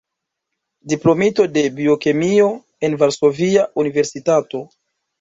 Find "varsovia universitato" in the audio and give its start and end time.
3.05-4.69